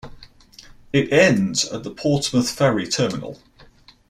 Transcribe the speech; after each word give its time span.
It 0.91 1.13
ends 1.13 1.63
at 1.65 1.83
the 1.83 1.91
Portsmouth 1.91 2.49
ferry 2.49 2.87
terminal. 2.87 3.37